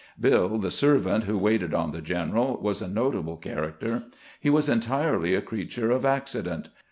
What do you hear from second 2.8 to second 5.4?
a notable character. He was entirely